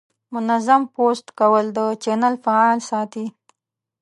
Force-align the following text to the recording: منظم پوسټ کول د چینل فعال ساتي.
منظم 0.33 0.81
پوسټ 0.93 1.27
کول 1.39 1.65
د 1.77 1.79
چینل 2.03 2.35
فعال 2.43 2.79
ساتي. 2.89 3.25